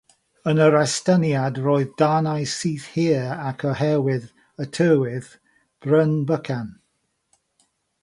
Yn 0.51 0.61
yr 0.67 0.77
estyniad 0.77 1.59
roedd 1.65 1.91
darnau 2.01 2.43
syth 2.57 2.87
hir 2.95 3.29
ac 3.51 3.67
oherwydd 3.73 4.27
y 4.65 4.69
tirwedd, 4.79 5.29
bryn 5.87 6.21
bychan. 6.33 6.69